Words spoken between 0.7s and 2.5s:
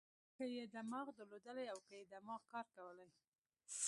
دماغ درلودای او که یې دماغ